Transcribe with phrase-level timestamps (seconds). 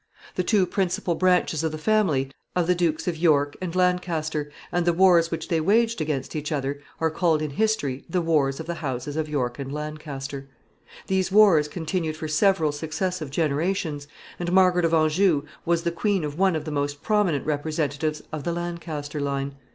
[0.33, 3.17] The two principal branches of the family were the descendants respectively of the Dukes of
[3.21, 7.51] York and Lancaster, and the wars which they waged against each other are called in
[7.51, 10.49] history the wars of the houses of York and Lancaster.
[11.05, 14.07] These wars continued for several successive generations,
[14.39, 18.43] and Margaret of Anjou was the queen of one of the most prominent representatives of
[18.43, 19.53] the Lancaster line.